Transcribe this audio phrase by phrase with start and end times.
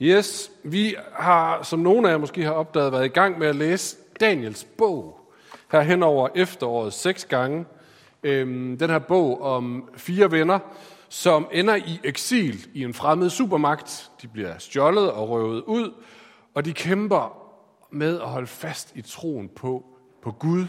[0.00, 3.56] Yes, vi har, som nogle af jer måske har opdaget, været i gang med at
[3.56, 5.20] læse Daniels bog
[5.72, 7.64] her hen over efteråret seks gange.
[8.22, 10.58] Øhm, den her bog om fire venner,
[11.08, 14.10] som ender i eksil i en fremmed supermagt.
[14.22, 15.92] De bliver stjålet og røvet ud,
[16.54, 17.42] og de kæmper
[17.90, 19.84] med at holde fast i troen på,
[20.22, 20.64] på Gud,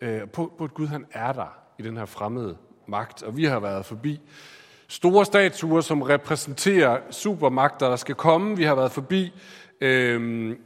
[0.00, 2.56] øh, på, på at Gud han er der i den her fremmede
[2.86, 3.22] magt.
[3.22, 4.20] Og vi har været forbi
[4.88, 8.56] store statuer, som repræsenterer supermagter, der skal komme.
[8.56, 9.32] Vi har været forbi
[9.80, 10.56] øh,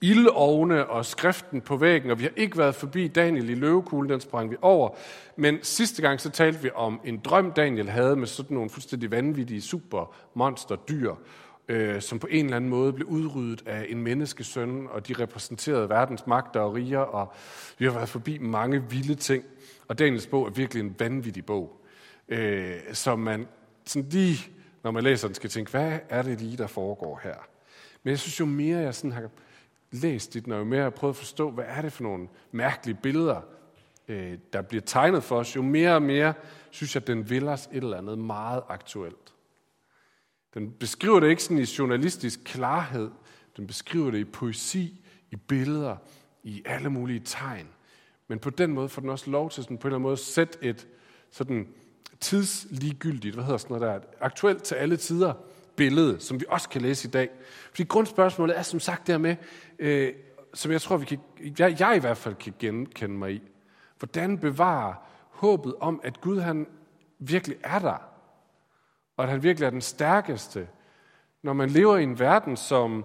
[0.00, 4.20] ildovne og skriften på væggen, og vi har ikke været forbi Daniel i løvekuglen, den
[4.20, 4.90] sprang vi over.
[5.36, 9.10] Men sidste gang så talte vi om en drøm, Daniel havde med sådan nogle fuldstændig
[9.10, 11.14] vanvittige supermonsterdyr,
[11.68, 15.88] øh, som på en eller anden måde blev udryddet af en menneskesøn, og de repræsenterede
[15.88, 17.32] verdens magter og riger, og
[17.78, 19.44] vi har været forbi mange vilde ting.
[19.88, 21.80] Og Daniels bog er virkelig en vanvittig bog,
[22.28, 23.46] øh, som man
[23.84, 24.50] sådan lige,
[24.82, 27.36] når man læser den, skal tænke, hvad er det lige, der foregår her?
[28.02, 29.28] Men jeg synes, jo mere jeg sådan har
[29.90, 32.28] læst det, når jo mere jeg har prøvet at forstå, hvad er det for nogle
[32.52, 33.40] mærkelige billeder,
[34.08, 36.34] øh, der bliver tegnet for os, jo mere og mere
[36.70, 39.34] synes jeg, den vil os et eller andet meget aktuelt.
[40.54, 43.10] Den beskriver det ikke sådan i journalistisk klarhed,
[43.56, 45.96] den beskriver det i poesi, i billeder,
[46.42, 47.68] i alle mulige tegn.
[48.28, 50.12] Men på den måde får den også lov til sådan på en eller anden måde
[50.12, 50.88] at sætte et
[51.30, 51.68] sådan
[52.20, 55.34] tidsligegyldigt, hvad hedder sådan noget der, aktuelt til alle tider
[55.76, 57.30] billede, som vi også kan læse i dag.
[57.70, 59.36] Fordi grundspørgsmålet er som sagt der med,
[59.78, 60.12] øh,
[60.54, 61.18] som jeg tror, vi kan,
[61.58, 63.42] jeg, jeg i hvert fald kan genkende mig i.
[63.98, 64.94] Hvordan bevare
[65.30, 66.66] håbet om, at Gud han
[67.18, 67.98] virkelig er der,
[69.16, 70.68] og at han virkelig er den stærkeste,
[71.42, 73.04] når man lever i en verden, som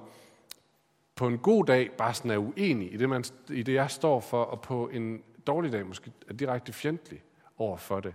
[1.16, 4.20] på en god dag bare sådan er uenig i det, man, i det, jeg står
[4.20, 7.23] for, og på en dårlig dag måske er direkte fjendtlig
[7.58, 8.14] over for det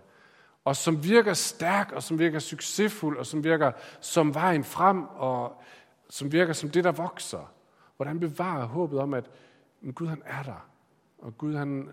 [0.64, 5.62] og som virker stærk, og som virker succesfuld, og som virker som vejen frem, og
[6.08, 7.52] som virker som det, der vokser.
[7.96, 9.30] Hvordan bevarer håbet om, at
[9.94, 10.68] Gud han er der,
[11.18, 11.90] og Gud han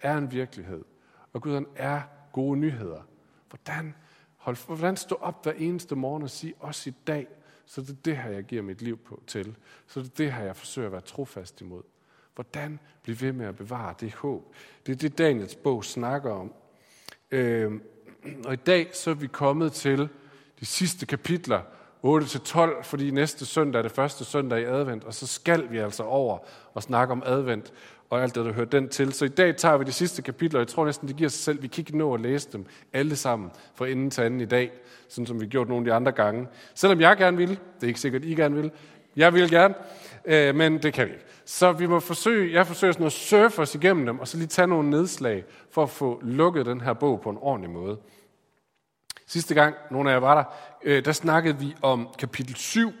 [0.00, 0.84] er en virkelighed,
[1.32, 2.00] og Gud han er
[2.32, 3.02] gode nyheder.
[3.48, 3.94] Hvordan,
[4.36, 7.26] hold, hvordan stå op hver eneste morgen og sige, også i dag,
[7.66, 9.56] så det er det her, jeg giver mit liv på til.
[9.86, 11.82] Så det er det her, jeg forsøger at være trofast imod.
[12.34, 14.54] Hvordan blive ved med at bevare det håb?
[14.86, 16.52] Det er det, Daniels bog snakker om.
[17.30, 17.72] Øh,
[18.44, 20.08] og i dag så er vi kommet til
[20.60, 21.60] de sidste kapitler,
[22.04, 26.02] 8-12, fordi næste søndag er det første søndag i advent, og så skal vi altså
[26.02, 26.38] over
[26.74, 27.72] og snakke om advent
[28.10, 29.12] og alt det, der hører den til.
[29.12, 31.40] Så i dag tager vi de sidste kapitler, og jeg tror næsten, det giver sig
[31.40, 31.62] selv.
[31.62, 34.70] Vi kan ikke nå at læse dem alle sammen fra inden til anden i dag,
[35.08, 36.46] sådan som vi har gjort nogle af de andre gange.
[36.74, 38.70] Selvom jeg gerne vil, det er ikke sikkert, I gerne vil,
[39.18, 39.74] jeg vil gerne,
[40.24, 41.24] øh, men det kan vi ikke.
[41.44, 44.46] Så vi må forsøge, jeg forsøger sådan at surfe os igennem dem, og så lige
[44.46, 47.98] tage nogle nedslag for at få lukket den her bog på en ordentlig måde.
[49.26, 50.44] Sidste gang, nogle af jer var der,
[50.82, 52.92] øh, der snakkede vi om kapitel 7,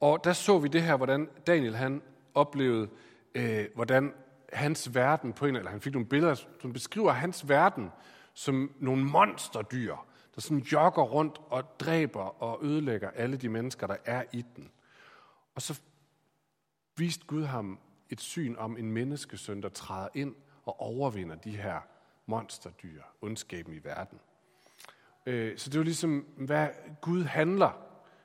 [0.00, 2.02] og der så vi det her, hvordan Daniel han
[2.34, 2.88] oplevede,
[3.34, 4.12] øh, hvordan
[4.52, 7.90] hans verden på en eller han fik nogle billeder, som beskriver hans verden
[8.34, 9.96] som nogle monsterdyr,
[10.34, 14.70] der sådan jogger rundt og dræber og ødelægger alle de mennesker, der er i den.
[15.54, 15.80] Og så
[16.96, 17.78] viste Gud ham
[18.10, 20.34] et syn om en menneskesøn, der træder ind
[20.64, 21.80] og overvinder de her
[22.26, 24.20] monsterdyr, ondskaben i verden.
[25.26, 26.68] Øh, så det er jo ligesom, hvad
[27.00, 27.70] Gud handler.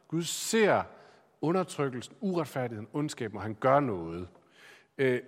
[0.08, 0.84] Gud ser
[1.42, 4.30] undertrykkelsen, uretfærdigheden, ondskaben, og han gør noget.
[4.98, 5.22] Øh,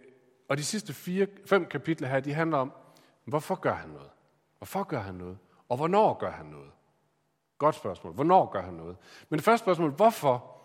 [0.49, 2.73] og de sidste fire, fem kapitler her, de handler om,
[3.25, 4.09] hvorfor gør han noget?
[4.57, 5.37] Hvorfor gør han noget?
[5.69, 6.71] Og hvornår gør han noget?
[7.57, 8.13] Godt spørgsmål.
[8.13, 8.97] Hvornår gør han noget?
[9.29, 10.60] Men det første spørgsmål, hvorfor?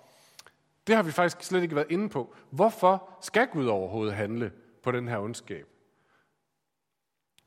[0.87, 2.35] Det har vi faktisk slet ikke været inde på.
[2.51, 4.53] Hvorfor skal Gud overhovedet handle
[4.83, 5.67] på den her ondskab?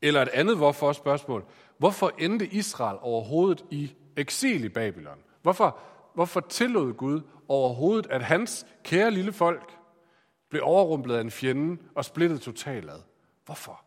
[0.02, 1.44] Eller et andet hvorfor spørgsmål.
[1.78, 5.18] Hvorfor endte Israel overhovedet i eksil i Babylon?
[5.42, 5.78] Hvorfor,
[6.14, 9.76] hvorfor tillod Gud overhovedet, at hans kære lille folk
[10.50, 13.00] blev overrumplet af en fjende og splittet totalt ad?
[13.44, 13.84] Hvorfor?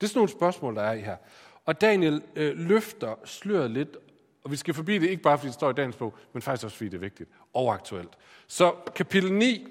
[0.00, 1.16] Det er sådan nogle spørgsmål, der er i her.
[1.64, 3.96] Og Daniel øh, løfter sløret lidt,
[4.44, 6.64] og vi skal forbi det ikke bare, fordi det står i dagens bog, men faktisk
[6.64, 8.10] også, fordi det er vigtigt og aktuelt.
[8.46, 9.68] Så kapitel 9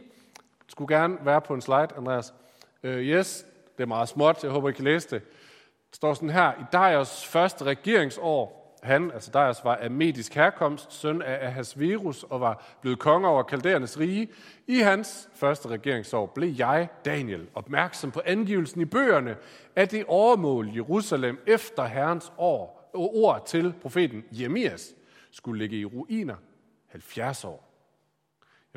[0.68, 2.34] skulle gerne være på en slide, Andreas.
[2.84, 3.46] Uh, yes,
[3.78, 5.22] det er meget småt, jeg håber, I kan læse det
[5.92, 11.22] står sådan her, i Darius første regeringsår, han, altså Darius, var af medisk herkomst, søn
[11.22, 14.30] af Ahasverus, og var blevet konge over Kaldernes rige.
[14.68, 19.38] I hans første regeringsår blev jeg, Daniel, opmærksom på angivelsen i bøgerne
[19.76, 24.94] af det overmål Jerusalem efter Herrens år, ord til profeten Jeremias
[25.32, 26.36] skulle ligge i ruiner
[26.88, 27.67] 70 år.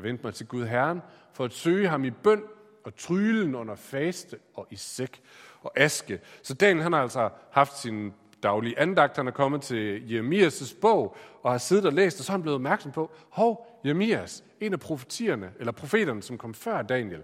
[0.00, 1.02] Jeg vendte mig til Gud Herren
[1.32, 2.42] for at søge ham i bøn
[2.84, 5.22] og trylen under faste og i sæk
[5.62, 6.20] og aske.
[6.42, 8.12] Så Daniel han har altså haft sin
[8.42, 9.16] daglige andagt.
[9.16, 12.42] Han er kommet til Jeremias' bog og har siddet og læst, og så er han
[12.42, 17.22] blevet opmærksom på, hov, Jeremias, en af profetierne, eller profeterne, som kom før Daniel,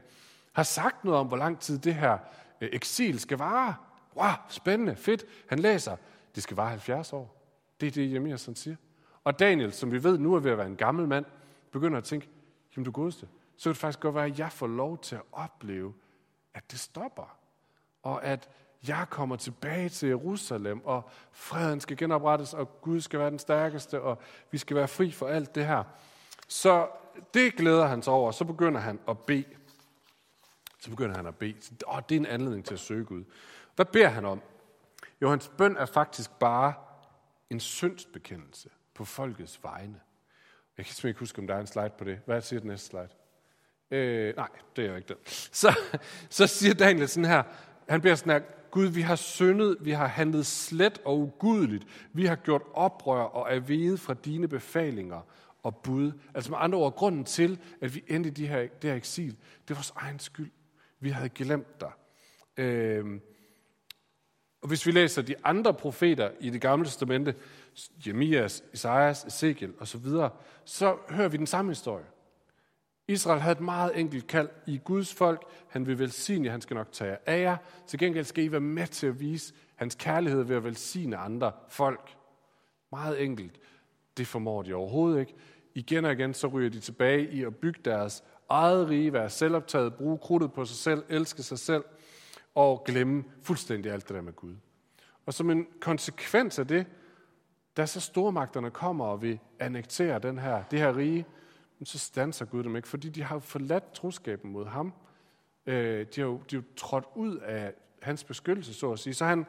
[0.52, 2.19] har sagt noget om, hvor lang tid det her
[2.61, 3.75] øh, eksil skal vare.
[4.17, 5.25] Wow, spændende, fedt.
[5.49, 5.96] Han læser,
[6.34, 7.52] det skal vare 70 år.
[7.81, 8.76] Det er det, Jeremias han siger.
[9.25, 11.25] Og Daniel, som vi ved nu er ved at være en gammel mand,
[11.73, 12.28] begynder at tænke,
[12.76, 15.23] jamen du godeste, så kan det faktisk godt være, at jeg får lov til at
[15.32, 15.94] opleve,
[16.55, 17.37] at det stopper.
[18.02, 18.49] Og at
[18.88, 24.02] jeg kommer tilbage til Jerusalem, og freden skal genoprettes, og Gud skal være den stærkeste,
[24.02, 24.19] og
[24.50, 25.84] vi skal være fri for alt det her.
[26.49, 26.88] Så
[27.34, 29.44] det glæder han sig over, så begynder han at bede.
[30.78, 31.55] Så begynder han at bede.
[31.87, 33.25] Og det er en anledning til at søge Gud.
[33.76, 34.43] Hvad beder han om?
[35.23, 36.75] Jo, hans bøn er faktisk bare
[37.50, 40.00] en syndsbekendelse på folkets vegne.
[40.78, 42.19] Jeg kan simpelthen ikke huske, om der er en slide på det.
[42.26, 43.08] Hvad siger den næste slide?
[43.90, 45.17] Øh, nej, det er ikke den.
[45.62, 45.78] Så,
[46.31, 47.43] så siger Daniel sådan her,
[47.88, 48.40] han beder sådan her,
[48.70, 53.55] Gud, vi har syndet, vi har handlet slet og ugudeligt, vi har gjort oprør og
[53.55, 55.20] er veget fra dine befalinger
[55.62, 56.12] og bud.
[56.34, 59.31] Altså med andre ord, grunden til, at vi endte i de her, det her eksil,
[59.31, 60.50] det var vores egen skyld.
[61.00, 61.90] Vi havde glemt dig.
[62.56, 63.20] Øh,
[64.62, 67.34] og hvis vi læser de andre profeter i det gamle testamente,
[68.06, 70.06] Jeremias, Isaias, Ezekiel osv.,
[70.64, 72.05] så hører vi den samme historie.
[73.08, 75.43] Israel havde et meget enkelt kald i Guds folk.
[75.69, 77.56] Han vil velsigne, han skal nok tage af jer.
[77.87, 81.52] Til gengæld skal I være med til at vise hans kærlighed ved at velsigne andre
[81.69, 82.17] folk.
[82.93, 83.61] Meget enkelt.
[84.17, 85.34] Det formår de overhovedet ikke.
[85.75, 89.94] Igen og igen så ryger de tilbage i at bygge deres eget rige, være selvoptaget,
[89.94, 91.84] bruge krudtet på sig selv, elske sig selv
[92.55, 94.55] og glemme fuldstændig alt det der med Gud.
[95.26, 96.87] Og som en konsekvens af det,
[97.76, 101.26] da så stormagterne kommer og vil annektere den her, det her rige,
[101.84, 104.93] så stanser Gud dem ikke, fordi de har forladt troskaben mod ham.
[105.67, 109.14] Øh, de har jo, de har jo trådt ud af hans beskyttelse, så at sige.
[109.14, 109.46] Så han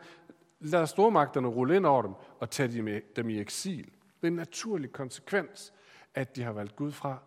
[0.60, 3.86] lader stormagterne rulle ind over dem og tage dem, dem i eksil.
[3.86, 5.74] Det er en naturlig konsekvens,
[6.16, 7.18] at de har valgt Gud fra,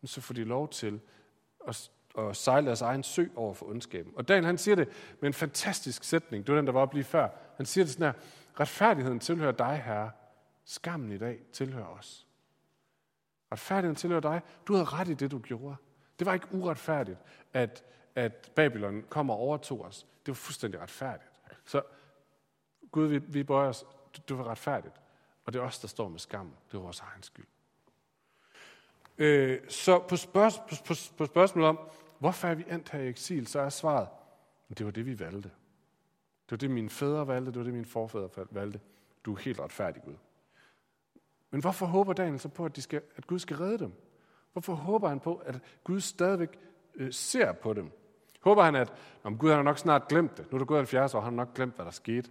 [0.00, 1.00] men så får de lov til
[1.68, 4.12] at, at sejle deres egen sø over for ondskaben.
[4.16, 4.88] Og Daniel han siger det
[5.20, 6.46] med en fantastisk sætning.
[6.46, 7.28] Det var den, der var oppe lige før.
[7.56, 8.12] Han siger det sådan her,
[8.60, 10.10] retfærdigheden tilhører dig, Herre.
[10.64, 12.26] Skammen i dag tilhører os.
[13.52, 14.40] Retfærdigheden tilhører dig.
[14.66, 15.76] Du havde ret i det, du gjorde.
[16.18, 17.18] Det var ikke uretfærdigt,
[17.52, 20.06] at, at Babylon kom og overtog os.
[20.26, 21.30] Det var fuldstændig retfærdigt.
[21.64, 21.82] Så
[22.90, 23.84] Gud, vi, vi bøjer os.
[24.28, 24.94] Det var retfærdigt.
[25.44, 26.54] Og det er os, der står med skam.
[26.70, 27.46] Det er vores egen skyld.
[29.18, 31.78] Øh, så på, spørg, på, på, på spørgsmålet om,
[32.18, 34.08] hvorfor er vi endt her i eksil, så er svaret,
[34.70, 35.50] at det var det, vi valgte.
[36.44, 38.80] Det var det, mine fædre valgte, det var det, mine forfædre valgte.
[39.24, 40.14] Du er helt retfærdig, Gud.
[41.52, 43.92] Men hvorfor håber Daniel så på, at, de skal, at Gud skal redde dem?
[44.52, 46.58] Hvorfor håber han på, at Gud stadigvæk
[46.94, 47.90] øh, ser på dem?
[48.40, 50.52] Håber han, at om Gud har nok snart glemt det.
[50.52, 52.30] Nu er der gået 70 år, han har nok glemt, hvad der skete.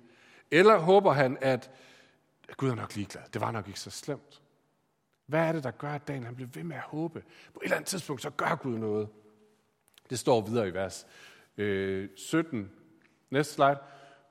[0.51, 1.71] Eller håber han, at,
[2.49, 3.21] at Gud er nok ligeglad.
[3.33, 4.41] Det var nok ikke så slemt.
[5.25, 7.23] Hvad er det, der gør, at Daniel han bliver ved med at håbe?
[7.53, 9.09] På et eller andet tidspunkt, så gør Gud noget.
[10.09, 11.07] Det står videre i vers
[11.57, 12.71] øh, 17.
[13.29, 13.77] Næste slide.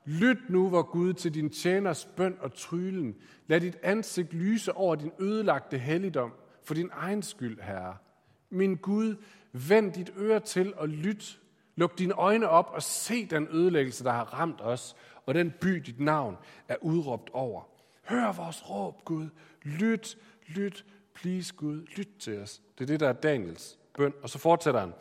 [0.05, 3.15] Lyt nu, hvor Gud, til din tjeners bøn og trylen.
[3.47, 6.33] Lad dit ansigt lyse over din ødelagte helligdom,
[6.63, 7.97] for din egen skyld, Herre.
[8.49, 9.15] Min Gud,
[9.51, 11.39] vend dit øre til og lyt.
[11.75, 14.95] Luk dine øjne op og se den ødelæggelse, der har ramt os,
[15.25, 16.37] og den by, dit navn
[16.67, 17.61] er udråbt over.
[18.03, 19.29] Hør vores råb, Gud.
[19.63, 22.61] Lyt, lyt, please Gud, lyt til os.
[22.77, 24.13] Det er det, der er Daniels bøn.
[24.23, 24.93] Og så fortsætter han.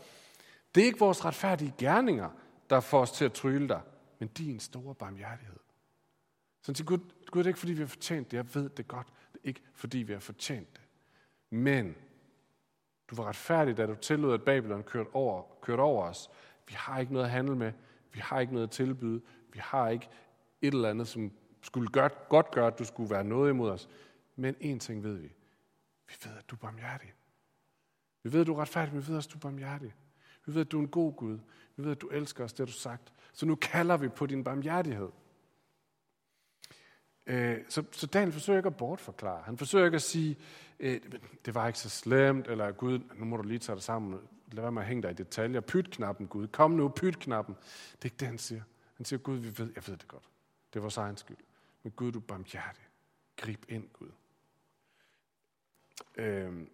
[0.75, 2.29] Det er ikke vores retfærdige gerninger,
[2.71, 3.81] der får os til at trylle dig,
[4.21, 5.57] men din store barmhjertighed.
[6.63, 8.37] Så til Gud, Gud, det er ikke fordi, vi har fortjent det.
[8.37, 9.07] Jeg ved det godt.
[9.33, 10.83] Det er ikke fordi, vi har fortjent det.
[11.51, 11.97] Men
[13.11, 16.31] du var retfærdig, da du tillod, at Babylon kørte over, kørte over os.
[16.69, 17.73] Vi har ikke noget at handle med.
[18.13, 19.21] Vi har ikke noget at tilbyde.
[19.53, 20.09] Vi har ikke
[20.63, 23.89] et eller andet, som skulle gøre, godt gøre, at du skulle være noget imod os.
[24.37, 25.33] Men en ting ved vi.
[26.09, 27.13] Vi ved, at du er barmhjertig.
[28.23, 29.95] Vi ved, at du er retfærdig, men vi ved også, at du er barmhjertig.
[30.47, 31.39] Vi ved, at du er en god Gud.
[31.77, 33.13] Vi ved, at du elsker os, det har du sagt.
[33.33, 35.09] Så nu kalder vi på din barmhjertighed.
[37.27, 39.43] Øh, så, så Daniel forsøger ikke at bortforklare.
[39.43, 40.37] Han forsøger ikke at sige,
[40.81, 41.01] øh,
[41.45, 44.21] det var ikke så slemt, eller Gud, nu må du lige tage det sammen.
[44.53, 45.61] Lad være med at hænge dig i detaljer.
[45.61, 46.47] Pyt-knappen, Gud.
[46.47, 47.55] Kom nu, pyt-knappen.
[47.93, 48.63] Det er ikke det, han siger.
[48.97, 50.29] Han siger, Gud, vi ved, jeg ved det godt.
[50.73, 51.37] Det er vores egen skyld.
[51.83, 52.83] Men Gud, du er barmhjertig.
[53.37, 54.11] Grib ind, Gud.
[56.17, 56.71] Øhm,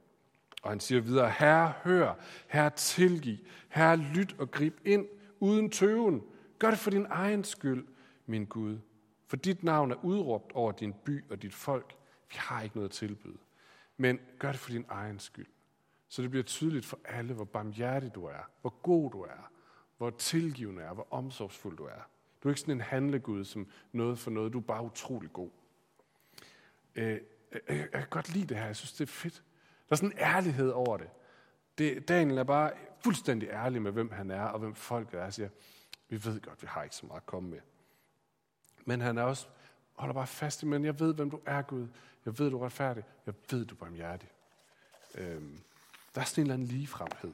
[0.63, 2.15] og han siger videre, Herre, hør,
[2.47, 3.37] Herre, tilgiv,
[3.69, 5.07] Herre, lyt og grib ind
[5.41, 6.23] uden tøven.
[6.59, 7.87] Gør det for din egen skyld,
[8.27, 8.79] min Gud.
[9.27, 11.97] For dit navn er udråbt over din by og dit folk.
[12.31, 13.39] Vi har ikke noget at tilbyde.
[13.97, 15.47] Men gør det for din egen skyld.
[16.09, 19.51] Så det bliver tydeligt for alle, hvor barmhjertig du er, hvor god du er,
[19.97, 22.09] hvor tilgivende er, hvor omsorgsfuld du er.
[22.43, 24.53] Du er ikke sådan en handlegud, som noget for noget.
[24.53, 25.51] Du er bare utrolig god.
[26.95, 27.21] Øh,
[27.53, 28.67] jeg, jeg kan godt lide det her.
[28.67, 29.43] Jeg synes, det er fedt.
[29.89, 31.09] Der er sådan en ærlighed over det.
[31.79, 32.09] det.
[32.09, 35.25] Daniel er bare fuldstændig ærlig med, hvem han er, og hvem folket er.
[35.25, 35.49] Jeg siger,
[36.09, 37.61] vi ved godt, vi har ikke så meget at komme med.
[38.85, 39.47] Men han er også,
[39.95, 41.89] holder bare fast i, men jeg ved, hvem du er, Gud.
[42.25, 43.05] Jeg ved, du er retfærdig.
[43.27, 44.29] Jeg ved, du er barmhjertig.
[45.15, 45.61] Øhm,
[46.15, 47.33] der er sådan en eller anden ligefremhed.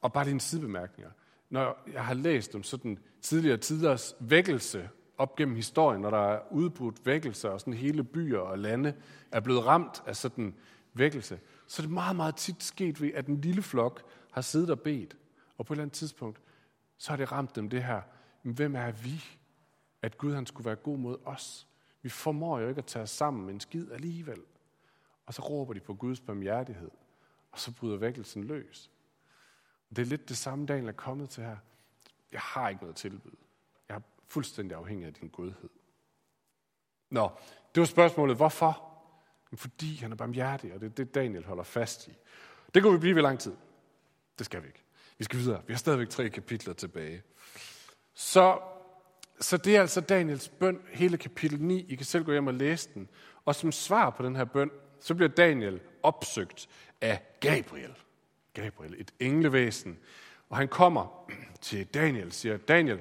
[0.00, 1.10] Og bare dine sidebemærkninger.
[1.50, 6.52] Når jeg har læst om sådan tidligere tiders vækkelse op gennem historien, når der er
[6.52, 8.94] udbrudt vækkelse, og sådan hele byer og lande
[9.32, 10.54] er blevet ramt af sådan
[10.94, 14.70] vækkelse, så er det meget, meget tit sket ved, at en lille flok har siddet
[14.70, 15.16] og bedt.
[15.58, 16.40] Og på et eller andet tidspunkt,
[16.98, 18.02] så har det ramt dem det her.
[18.42, 19.24] Men hvem er vi?
[20.02, 21.66] At Gud han skulle være god mod os.
[22.02, 24.42] Vi formår jo ikke at tage os sammen med en skid alligevel.
[25.26, 26.90] Og så råber de på Guds barmhjertighed.
[27.52, 28.90] Og så bryder vækkelsen løs.
[29.90, 31.56] Det er lidt det samme, Daniel er kommet til her.
[32.32, 33.36] Jeg har ikke noget tilbud.
[33.88, 35.68] Jeg er fuldstændig afhængig af din godhed.
[37.10, 37.30] Nå,
[37.74, 38.84] det var spørgsmålet, hvorfor?
[39.54, 42.12] Fordi han er barmhjertig, og det er det, Daniel holder fast i.
[42.74, 43.56] Det kunne vi blive ved lang tid.
[44.38, 44.84] Det skal vi ikke.
[45.18, 45.62] Vi skal videre.
[45.66, 47.22] Vi har stadigvæk tre kapitler tilbage.
[48.14, 48.58] Så,
[49.40, 51.86] så det er altså Daniels bøn, hele kapitel 9.
[51.88, 53.08] I kan selv gå hjem og læse den.
[53.44, 54.70] Og som svar på den her bøn,
[55.00, 56.68] så bliver Daniel opsøgt
[57.00, 57.94] af Gabriel.
[58.54, 59.98] Gabriel, et englevæsen.
[60.48, 63.00] Og han kommer til Daniel og siger, Daniel,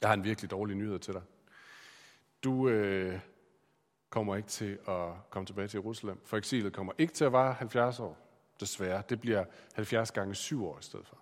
[0.00, 1.22] jeg har en virkelig dårlig nyhed til dig.
[2.44, 3.18] Du øh,
[4.10, 6.20] kommer ikke til at komme tilbage til Jerusalem.
[6.24, 8.25] For eksilet kommer ikke til at vare 70 år,
[8.60, 9.02] desværre.
[9.08, 9.44] Det bliver
[9.74, 11.16] 70 gange 7 år i stedet for.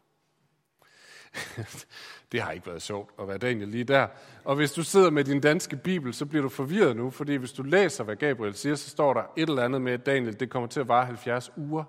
[2.32, 4.06] det har ikke været sjovt at være Daniel lige der.
[4.44, 7.52] Og hvis du sidder med din danske bibel, så bliver du forvirret nu, fordi hvis
[7.52, 10.50] du læser, hvad Gabriel siger, så står der et eller andet med, at Daniel, det
[10.50, 11.84] kommer til at vare 70 uger.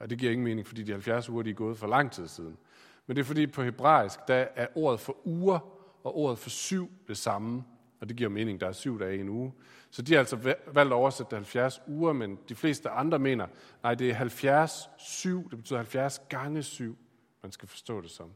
[0.00, 2.28] Og det giver ingen mening, fordi de 70 uger, de er gået for lang tid
[2.28, 2.56] siden.
[3.06, 5.58] Men det er fordi på hebraisk, der er ordet for uger
[6.04, 7.64] og ordet for syv det samme.
[8.02, 9.52] Og det giver mening, der er syv dage i en uge.
[9.90, 13.46] Så de har altså valgt at oversætte 70 uger, men de fleste andre mener,
[13.82, 16.98] nej, det er 70 syv, det betyder 70 gange syv,
[17.42, 18.34] man skal forstå det som.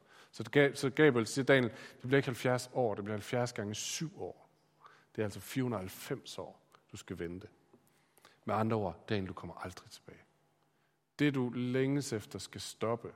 [0.75, 4.51] Så Gabriel siger, Daniel, det bliver ikke 70 år, det bliver 70 gange 7 år.
[5.17, 6.61] Det er altså 490 år,
[6.93, 7.49] du skal vente.
[8.45, 10.23] Med andre ord, Daniel, du kommer aldrig tilbage.
[11.19, 13.13] Det, du længes efter, skal stoppe.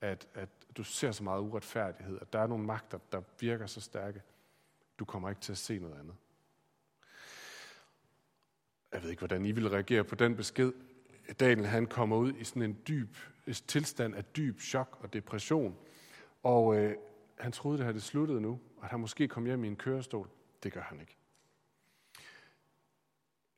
[0.00, 3.80] At, at du ser så meget uretfærdighed, at der er nogle magter, der virker så
[3.80, 4.22] stærke.
[4.98, 6.14] Du kommer ikke til at se noget andet.
[8.92, 10.72] Jeg ved ikke, hvordan I vil reagere på den besked.
[11.40, 13.16] Daniel han kommer ud i sådan en dyb
[13.66, 15.76] tilstand af dyb chok og depression.
[16.42, 16.96] Og øh,
[17.38, 19.76] han troede, det havde det sluttet nu, og at han måske kom hjem i en
[19.76, 20.28] kørestol.
[20.62, 21.16] Det gør han ikke.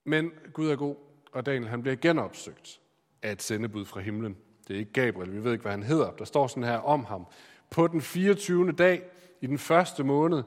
[0.05, 0.97] Men Gud er god,
[1.33, 2.81] og Daniel han bliver genopsøgt
[3.23, 4.37] af et sendebud fra himlen.
[4.69, 6.11] Det er ikke Gabriel, vi ved ikke, hvad han hedder.
[6.11, 7.27] Der står sådan her om ham.
[7.71, 8.73] På den 24.
[8.73, 9.03] dag
[9.41, 10.43] i den første måned,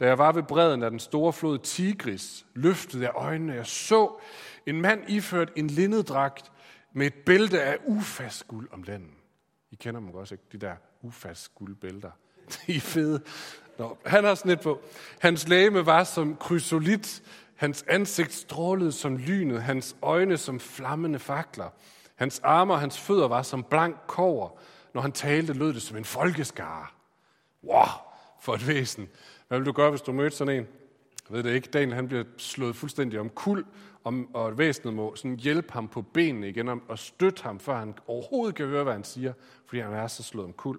[0.00, 4.20] da jeg var ved bredden af den store flod Tigris, løftede jeg øjnene, jeg så
[4.66, 6.52] en mand iført en lindedragt
[6.92, 9.14] med et bælte af ufast guld om lænden.
[9.70, 10.44] I kender dem også, ikke?
[10.52, 12.10] De der ufast guldbælter.
[12.66, 13.22] De er fede.
[13.78, 14.80] Nå, han har sådan et på.
[15.20, 17.22] Hans læme var som krysolit.
[17.56, 19.62] Hans ansigt strålede som lynet.
[19.62, 21.70] Hans øjne som flammende fakler.
[22.14, 24.48] Hans arme og hans fødder var som blank kover.
[24.94, 26.86] Når han talte, lød det som en folkeskare.
[27.64, 27.86] Wow,
[28.40, 29.08] for et væsen.
[29.48, 30.66] Hvad vil du gøre, hvis du mødte sådan en?
[31.28, 31.68] Jeg ved det ikke.
[31.68, 33.64] Daniel han bliver slået fuldstændig om kul,
[34.04, 37.78] om, og væsenet må sådan hjælpe ham på benene igen og, og støtte ham, før
[37.78, 39.32] han overhovedet kan høre, hvad han siger,
[39.66, 40.78] fordi han er så slået om kul.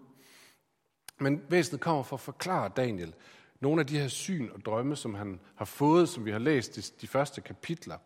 [1.20, 3.14] Men væsenet kommer for at forklare Daniel
[3.60, 6.78] nogle af de her syn og drømme, som han har fået, som vi har læst
[6.78, 7.98] i de første kapitler.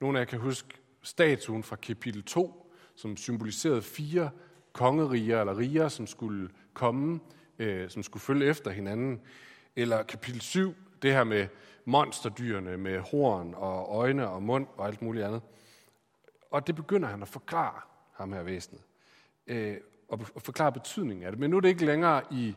[0.00, 0.68] Nogle af jer kan huske
[1.02, 4.30] statuen fra kapitel 2, som symboliserede fire
[4.72, 7.20] kongeriger eller riger, som skulle komme,
[7.58, 9.20] øh, som skulle følge efter hinanden.
[9.76, 11.46] Eller kapitel 7, det her med
[11.84, 15.42] monsterdyrene med horn og øjne og mund og alt muligt andet.
[16.50, 17.80] Og det begynder han at forklare
[18.12, 18.82] ham her væsenet.
[19.46, 19.76] Øh,
[20.08, 21.40] og forklare betydningen af det.
[21.40, 22.56] Men nu er det ikke længere i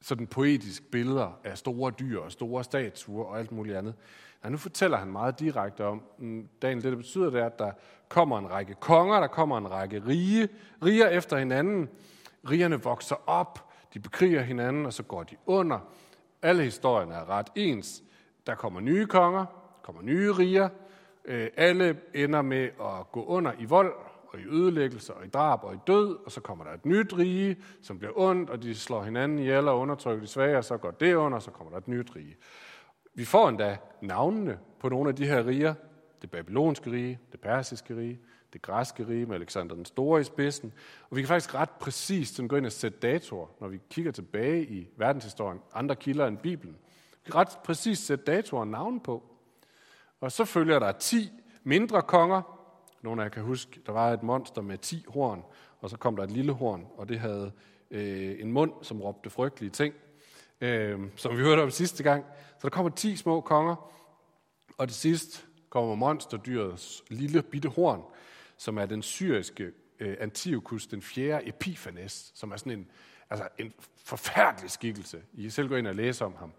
[0.00, 3.94] sådan poetisk billeder af store dyr og store statuer og alt muligt andet.
[4.42, 7.58] Nej, nu fortæller han meget direkte om, mm, Daniel, det, det betyder, det er, at
[7.58, 7.72] der
[8.08, 10.48] kommer en række konger, der kommer en række rige,
[10.82, 11.88] riger efter hinanden.
[12.50, 15.78] Rigerne vokser op, de bekriger hinanden, og så går de under.
[16.42, 18.02] Alle historierne er ret ens.
[18.46, 19.46] Der kommer nye konger,
[19.82, 20.68] kommer nye riger.
[21.24, 23.92] Øh, alle ender med at gå under i vold
[24.28, 27.18] og i ødelæggelse og i drab og i død, og så kommer der et nyt
[27.18, 30.76] rige, som bliver ondt, og de slår hinanden ihjel og undertrykker de svage, og så
[30.76, 32.36] går det under, og så kommer der et nyt rige.
[33.14, 35.74] Vi får endda navnene på nogle af de her riger.
[36.22, 38.20] Det babylonske rige, det persiske rige,
[38.52, 40.72] det græske rige med Alexander den Store i spidsen.
[41.10, 44.12] Og vi kan faktisk ret præcist sådan gå ind og sætte datoer, når vi kigger
[44.12, 46.76] tilbage i verdenshistorien, andre kilder end Bibelen.
[47.24, 49.22] Vi kan ret præcist sætte datoer og navne på.
[50.20, 51.30] Og så følger der 10
[51.64, 52.42] mindre konger.
[53.02, 55.42] Nogle af jer kan huske, der var et monster med 10 horn,
[55.80, 57.52] og så kom der et lille horn, og det havde
[57.90, 59.94] øh, en mund, som råbte frygtelige ting,
[60.60, 62.24] øh, som vi hørte om sidste gang.
[62.58, 63.90] Så der kommer 10 små konger,
[64.78, 68.02] og til sidst kommer monsterdyrets lille bitte horn,
[68.60, 72.86] som er den syriske øh, Antiochus, den fjerde Epiphanes, som er sådan en,
[73.30, 73.72] altså en
[74.04, 75.22] forfærdelig skikkelse.
[75.32, 76.52] I kan selv gå ind og læse om ham.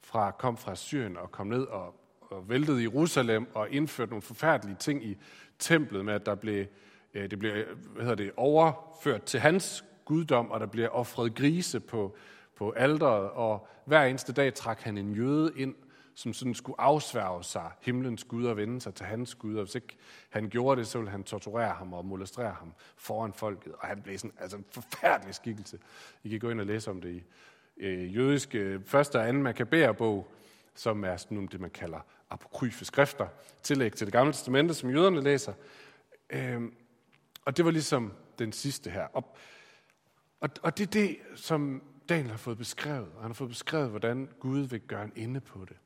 [0.00, 4.76] Fra, kom fra Syrien og kom ned og, og væltede Jerusalem og indførte nogle forfærdelige
[4.76, 5.16] ting i
[5.58, 6.66] templet med, at der blev,
[7.14, 11.80] øh, det blev hvad hedder det, overført til hans guddom, og der blev offret grise
[11.80, 12.16] på,
[12.56, 15.74] på alderet, og hver eneste dag trak han en jøde ind
[16.14, 19.74] som sådan skulle afsværge sig himlens Gud og vende sig til hans Gud, og hvis
[19.74, 19.96] ikke
[20.30, 24.02] han gjorde det, så ville han torturere ham og molestrere ham foran folket, og han
[24.02, 25.78] blev sådan, altså en forfærdelig skikkelse.
[26.24, 27.22] I kan gå ind og læse om det i
[27.76, 30.32] øh, jødiske første og anden makabæerbog,
[30.74, 33.26] som er sådan nogle, det, man kalder apokryfe skrifter,
[33.62, 35.52] tillæg til det gamle testamente, som jøderne læser.
[36.30, 36.62] Øh,
[37.44, 39.06] og det var ligesom den sidste her.
[39.12, 39.36] Og,
[40.40, 43.08] og, og det er det, som Daniel har fået beskrevet.
[43.20, 45.76] Han har fået beskrevet, hvordan Gud vil gøre en ende på det.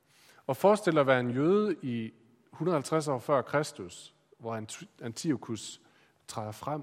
[0.48, 2.12] Og forestil dig at være en jøde i
[2.52, 4.66] 150 år før Kristus, hvor
[5.02, 5.80] Antiochus
[6.28, 6.80] træder frem,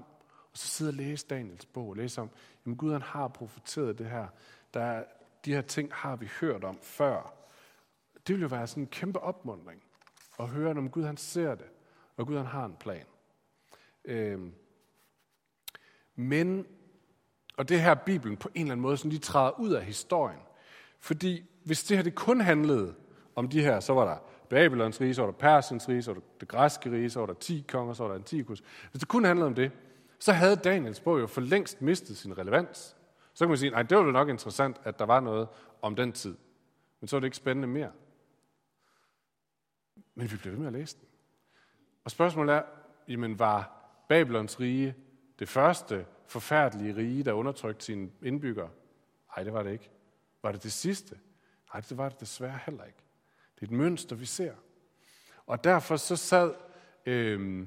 [0.52, 2.30] og så sidder og læser Daniels bog og læser om,
[2.66, 4.26] at Gud han har profeteret det her.
[4.74, 5.04] Der er,
[5.44, 7.34] de her ting har vi hørt om før.
[8.26, 9.82] Det vil jo være sådan en kæmpe opmundring
[10.38, 11.66] at høre, om Gud han ser det,
[12.16, 13.06] og Gud han har en plan.
[14.04, 14.54] Øhm.
[16.14, 16.66] Men,
[17.56, 20.40] og det her Bibelen på en eller anden måde, sådan de træder ud af historien.
[20.98, 22.94] Fordi hvis det her det kun handlede
[23.36, 24.16] om de her, så var der
[24.48, 27.26] Babylons rige, så var der Persiens rige, så var der det græske rige, så var
[27.26, 28.62] der 10 konger, så var der Antikus.
[28.90, 29.72] Hvis det kun handlede om det,
[30.18, 32.96] så havde Daniels bog jo for længst mistet sin relevans.
[33.34, 35.48] Så kan man sige, nej, det var jo nok interessant, at der var noget
[35.82, 36.36] om den tid.
[37.00, 37.92] Men så var det ikke spændende mere.
[40.14, 41.08] Men vi blev ved med at læse den.
[42.04, 42.62] Og spørgsmålet er,
[43.08, 43.72] jamen var
[44.08, 44.94] Babylons rige
[45.38, 48.70] det første forfærdelige rige, der undertrykte sine indbyggere?
[49.36, 49.90] Nej, det var det ikke.
[50.42, 51.18] Var det det sidste?
[51.74, 53.05] Nej, det var det desværre heller ikke.
[53.60, 54.52] Det er et mønster, vi ser.
[55.46, 56.54] Og derfor så sad
[57.06, 57.66] øh,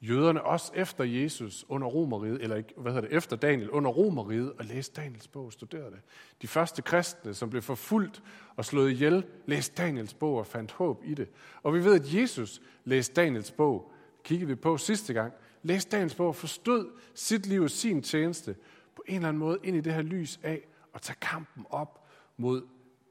[0.00, 4.64] jøderne også efter Jesus under romeriet, eller hvad hedder det, efter Daniel under romeriet, og
[4.64, 6.00] læste Daniels bog og studerede det.
[6.42, 8.22] De første kristne, som blev forfulgt
[8.56, 11.28] og slået ihjel, læste Daniels bog og fandt håb i det.
[11.62, 13.92] Og vi ved, at Jesus læste Daniels bog,
[14.24, 18.56] kiggede vi på sidste gang, læste Daniels bog og forstod sit liv og sin tjeneste
[18.96, 22.08] på en eller anden måde ind i det her lys af at tage kampen op
[22.36, 22.62] mod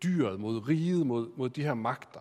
[0.03, 2.19] dyret, mod riget, mod, mod de her magter.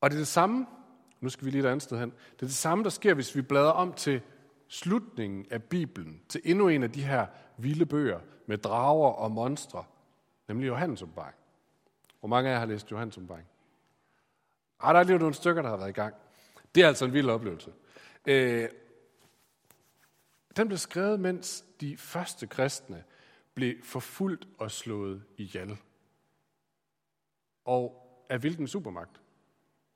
[0.00, 0.66] Og det er det samme,
[1.20, 3.36] nu skal vi lige et andet sted hen, det er det samme, der sker, hvis
[3.36, 4.20] vi bladrer om til
[4.68, 9.84] slutningen af Bibelen, til endnu en af de her vilde bøger med drager og monstre,
[10.48, 11.36] nemlig Johannes åbenbaring.
[12.20, 13.46] Hvor mange af jer har læst Johannes åbenbaring?
[14.80, 16.14] Ah, der er lige nogle stykker, der har været i gang.
[16.74, 17.72] Det er altså en vild oplevelse.
[18.26, 18.68] Øh,
[20.56, 23.04] den blev skrevet, mens de første kristne
[23.56, 25.78] blev forfulgt og slået ihjel.
[27.64, 29.20] Og af hvilken supermagt?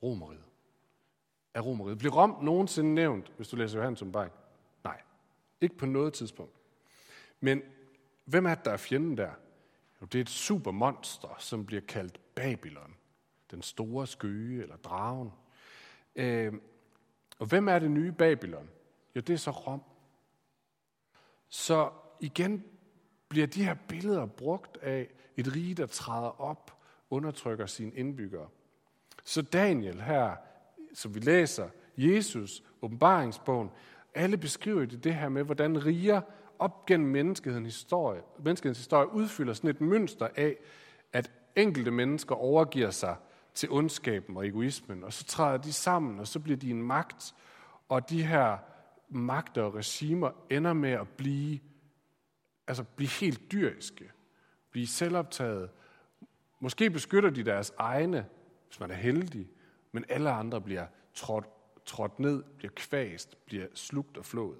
[0.02, 0.44] Romeriet.
[1.54, 1.98] Af Romeriet.
[1.98, 4.32] Bliver Rom nogensinde nævnt, hvis du læser Johannes åbenbaring?
[4.84, 5.00] Nej,
[5.60, 6.54] ikke på noget tidspunkt.
[7.40, 7.62] Men
[8.24, 9.32] hvem er det, der er fjenden der?
[10.00, 12.96] Jo, det er et supermonster, som bliver kaldt Babylon.
[13.50, 15.32] Den store skøge eller dragen.
[16.16, 16.52] Øh,
[17.38, 18.70] og hvem er det nye Babylon?
[19.16, 19.82] Jo, det er så Rom.
[21.48, 22.64] Så igen
[23.30, 26.72] bliver de her billeder brugt af et rige, der træder op,
[27.10, 28.48] undertrykker sine indbyggere.
[29.24, 30.36] Så Daniel her,
[30.94, 33.70] som vi læser, Jesus, åbenbaringsbogen,
[34.14, 36.20] alle beskriver det, det her med, hvordan riger
[36.58, 40.56] op gennem menneskehedens historie, menneskehedens historie udfylder sådan et mønster af,
[41.12, 43.16] at enkelte mennesker overgiver sig
[43.54, 47.34] til ondskaben og egoismen, og så træder de sammen, og så bliver de en magt,
[47.88, 48.58] og de her
[49.08, 51.58] magter og regimer ender med at blive
[52.70, 54.10] altså blive helt dyriske,
[54.70, 55.70] blive selvoptaget.
[56.60, 58.26] Måske beskytter de deres egne,
[58.66, 59.48] hvis man er heldig,
[59.92, 61.44] men alle andre bliver trådt,
[61.86, 64.58] trådt ned, bliver kvæst, bliver slugt og flået.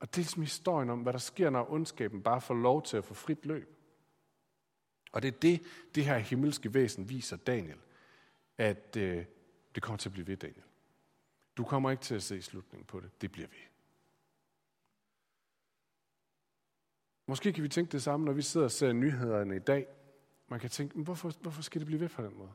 [0.00, 2.96] Og det er ligesom historien om, hvad der sker, når ondskaben bare får lov til
[2.96, 3.74] at få frit løb.
[5.12, 5.62] Og det er det,
[5.94, 7.78] det her himmelske væsen viser Daniel,
[8.58, 9.24] at øh,
[9.74, 10.62] det kommer til at blive ved, Daniel.
[11.56, 13.20] Du kommer ikke til at se slutningen på det.
[13.20, 13.67] Det bliver ved.
[17.28, 19.86] Måske kan vi tænke det samme, når vi sidder og ser nyhederne i dag.
[20.48, 22.50] Man kan tænke, hvorfor, hvorfor skal det blive ved på den måde?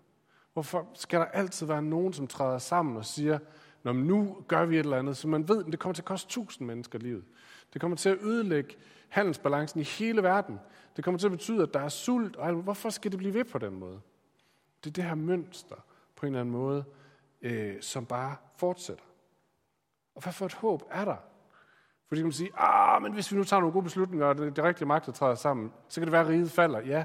[0.54, 3.40] Hvorfor skal der altid være nogen, som træder sammen og siger,
[3.84, 6.06] når nu gør vi et eller andet, så man ved, at det kommer til at
[6.06, 7.24] koste tusind mennesker livet.
[7.74, 8.76] Det kommer til at ødelægge
[9.10, 10.60] handelsbalancen i hele verden.
[10.96, 12.36] Det kommer til at betyde, at der er sult.
[12.36, 14.02] Og hvorfor skal det blive ved på den måde?
[14.84, 16.84] Det er det her mønster på en eller anden måde,
[17.42, 19.06] øh, som bare fortsætter.
[20.16, 21.18] Og hvad for et håb er der?
[22.14, 24.56] Fordi man kan sige, ah, men hvis vi nu tager nogle gode beslutninger, og det,
[24.56, 26.80] det rigtige magt, der træder sammen, så kan det være, at riget falder.
[26.80, 27.04] Ja,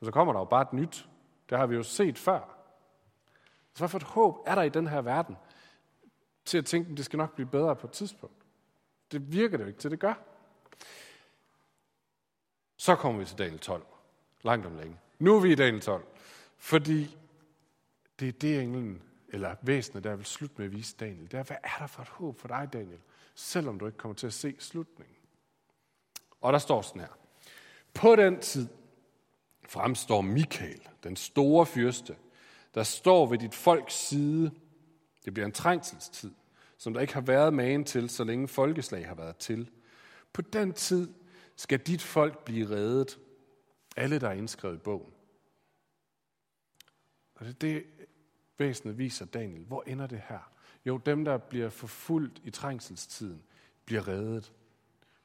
[0.00, 1.08] men så kommer der jo bare et nyt.
[1.50, 2.40] Det har vi jo set før.
[3.74, 5.36] Så hvad for et håb er der i den her verden
[6.44, 8.34] til at tænke, at det skal nok blive bedre på et tidspunkt?
[9.12, 10.14] Det virker det jo ikke til, det gør.
[12.76, 13.86] Så kommer vi til Daniel 12.
[14.42, 14.96] Langt om længe.
[15.18, 16.04] Nu er vi i Daniel 12.
[16.58, 17.16] Fordi
[18.20, 21.30] det er det, englen, eller væsenet, der vil slutte med at vise Daniel.
[21.30, 23.00] Det er, hvad er der for et håb for dig, Daniel?
[23.34, 25.16] Selvom du ikke kommer til at se slutningen.
[26.40, 27.18] Og der står sådan her.
[27.94, 28.68] På den tid
[29.68, 32.16] fremstår Michael, den store fyrste,
[32.74, 34.50] der står ved dit folks side.
[35.24, 36.30] Det bliver en trængselstid,
[36.76, 39.70] som der ikke har været magen til, så længe folkeslag har været til.
[40.32, 41.14] På den tid
[41.56, 43.18] skal dit folk blive reddet.
[43.96, 45.12] Alle, der er indskrevet i bogen.
[47.34, 47.84] Og det det,
[48.60, 49.64] væsenet viser Daniel.
[49.64, 50.50] Hvor ender det her?
[50.86, 53.42] Jo, dem, der bliver forfulgt i trængselstiden,
[53.84, 54.52] bliver reddet.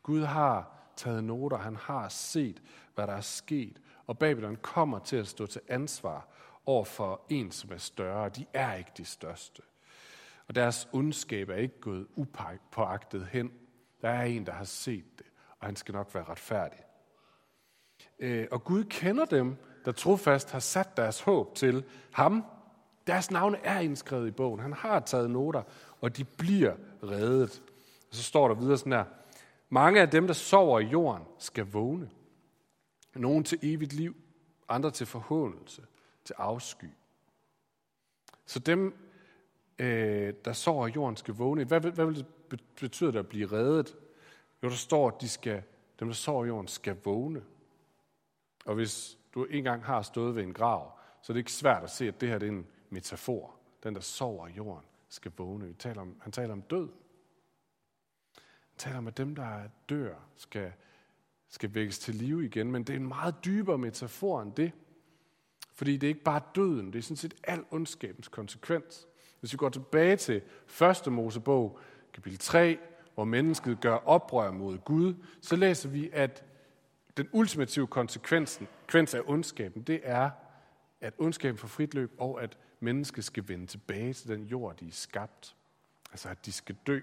[0.04, 2.62] Gud har taget noter, han har set,
[2.96, 6.28] hvad der er sket, og Babylon kommer til at stå til ansvar
[6.66, 8.30] over for en, som er større.
[8.30, 9.62] De er ikke de største.
[10.48, 13.52] Og deres ondskab er ikke gået upåagtet hen.
[14.02, 15.26] Der er en, der har set det,
[15.60, 16.80] og han skal nok være retfærdig.
[18.20, 22.46] Øh, og Gud kender dem, der trofast har sat deres håb til ham.
[23.08, 24.60] Deres navne er indskrevet i bogen.
[24.60, 25.64] Han har taget noter,
[26.02, 27.62] og de bliver reddet.
[28.10, 29.06] Og så står der videre sådan her.
[29.70, 32.10] Mange af dem, der sover i jorden, skal vågne.
[33.16, 34.16] Nogle til evigt liv,
[34.70, 35.82] andre til forhåndelse,
[36.26, 36.90] til afsky.
[38.46, 38.96] Så dem,
[39.80, 41.64] øh, der sover i jorden, skal vågne.
[41.64, 43.96] Hvad, hvad vil det det at blive reddet?
[44.64, 45.64] Jo, der står, at de skal,
[46.00, 47.42] dem, der sover i jorden, skal vågne.
[48.66, 51.90] Og hvis du engang har stået ved en grav, så er det ikke svært at
[51.90, 53.56] se, at det her det er en metafor.
[53.84, 55.68] Den, der sover i jorden, skal vågne.
[55.68, 56.90] Vi taler om, han taler om død.
[58.70, 60.72] Han taler om, at dem, der dør, skal,
[61.50, 62.72] skal vækkes til live igen.
[62.72, 64.72] Men det er en meget dybere metafor end det.
[65.74, 69.08] Fordi det er ikke bare døden, det er sådan set al ondskabens konsekvens.
[69.40, 70.42] Hvis vi går tilbage til
[71.08, 71.14] 1.
[71.14, 71.80] Mosebog,
[72.14, 72.80] kapitel 3,
[73.14, 76.46] hvor mennesket gør oprør mod Gud, så læser vi, at
[77.18, 78.60] den ultimative konsekvens
[78.94, 80.30] af ondskaben, det er,
[81.02, 84.88] at ondskaben får frit løb, og at menneske skal vende tilbage til den jord, de
[84.88, 85.56] er skabt.
[86.12, 87.00] Altså, at de skal dø.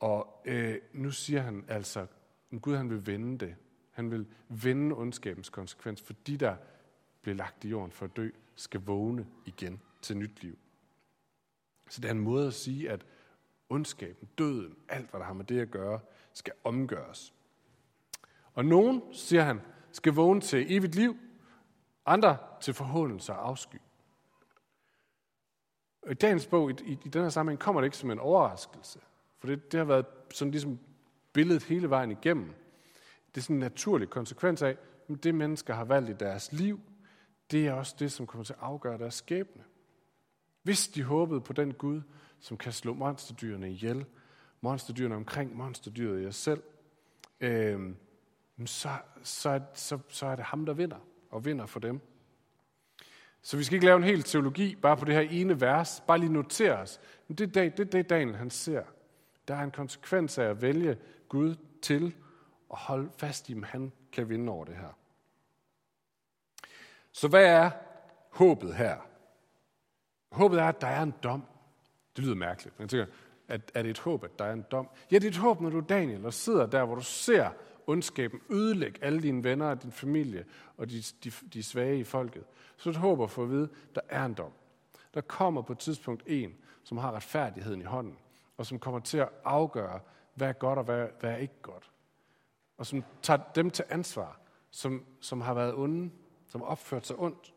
[0.00, 3.56] Og øh, nu siger han altså, at Gud han vil vende det.
[3.90, 6.56] Han vil vende ondskabens konsekvens, for de, der
[7.22, 10.58] bliver lagt i jorden for at dø, skal vågne igen til nyt liv.
[11.88, 13.06] Så det er en måde at sige, at
[13.68, 16.00] ondskaben, døden, alt hvad der har med det at gøre,
[16.32, 17.34] skal omgøres.
[18.54, 19.60] Og nogen, siger han,
[19.92, 21.16] skal vågne til evigt liv,
[22.06, 23.76] andre til forhåndelse og afsky.
[26.06, 28.18] Og I dagens bog, i, i, i den her sammenhæng, kommer det ikke som en
[28.18, 28.98] overraskelse.
[29.38, 30.78] For det, det har været sådan ligesom
[31.32, 32.54] billedet hele vejen igennem.
[33.34, 34.76] Det er sådan en naturlig konsekvens af,
[35.08, 36.80] at det mennesker har valgt i deres liv,
[37.50, 39.62] det er også det, som kommer til at afgøre deres skæbne.
[40.62, 42.02] Hvis de håbede på den Gud,
[42.38, 44.06] som kan slå monsterdyrene ihjel,
[44.60, 46.62] monsterdyrene omkring monsterdyret i os selv,
[47.40, 47.94] øh,
[48.66, 48.88] så,
[49.22, 50.98] så, så, så er det ham, der vinder,
[51.30, 52.00] og vinder for dem.
[53.44, 56.18] Så vi skal ikke lave en hel teologi bare på det her ene vers, bare
[56.18, 57.00] lige notere os.
[57.28, 58.82] Men det er det, det, det Daniel han ser.
[59.48, 62.14] Der er en konsekvens af at vælge Gud til
[62.68, 64.98] og holde fast i, at han kan vinde over det her.
[67.12, 67.70] Så hvad er
[68.30, 68.96] håbet her?
[70.32, 71.44] Håbet er, at der er en dom.
[72.16, 72.78] Det lyder mærkeligt.
[72.78, 73.06] Men jeg tænker,
[73.48, 74.88] at, er det et håb, at der er en dom?
[75.10, 77.50] Ja, det er et håb, når du er Daniel og sidder der, hvor du ser
[77.86, 80.44] ondskaben ødelægge alle dine venner og din familie
[80.76, 82.44] og de, de, de svage i folket.
[82.76, 84.52] Så du håber for at vide, der er en dom.
[85.14, 88.18] Der kommer på et tidspunkt en, som har retfærdigheden i hånden,
[88.56, 90.00] og som kommer til at afgøre,
[90.34, 91.90] hvad er godt og hvad, hvad er ikke godt.
[92.78, 96.10] Og som tager dem til ansvar, som, som har været onde,
[96.46, 97.53] som har opført sig ondt.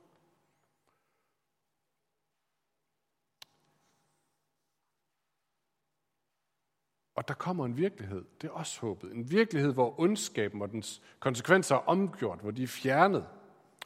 [7.18, 9.12] Og der kommer en virkelighed, det er også håbet.
[9.12, 13.26] En virkelighed, hvor ondskaben og dens konsekvenser er omgjort, hvor de er fjernet.